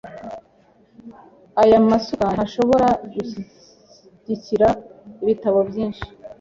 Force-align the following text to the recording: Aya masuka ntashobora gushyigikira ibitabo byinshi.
Aya 1.61 1.77
masuka 1.89 2.25
ntashobora 2.35 2.87
gushyigikira 3.13 4.67
ibitabo 5.21 5.59
byinshi. 5.69 6.05